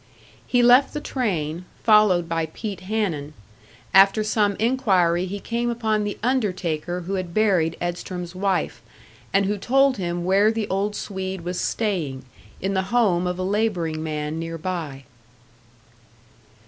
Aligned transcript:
He 0.47 0.63
left 0.63 0.95
the 0.95 0.99
train, 0.99 1.65
followed 1.83 2.27
by 2.27 2.47
Pete 2.47 2.79
Hanun; 2.89 3.35
after 3.93 4.23
some 4.23 4.55
inquiry, 4.55 5.27
he 5.27 5.39
came 5.39 5.69
upon 5.69 6.03
the 6.03 6.17
undertaker 6.23 7.01
who 7.01 7.13
had 7.13 7.35
buried 7.35 7.77
Edstrom's 7.79 8.33
wife, 8.33 8.81
and 9.31 9.45
who 9.45 9.59
told 9.59 9.97
him 9.97 10.25
where 10.25 10.51
the 10.51 10.67
old 10.69 10.95
Swede 10.95 11.41
was 11.41 11.61
staying, 11.61 12.25
in 12.59 12.73
the 12.73 12.81
home 12.89 13.27
of 13.27 13.37
a 13.37 13.43
labouring 13.43 14.01
man 14.01 14.39
nearby. 14.39 15.03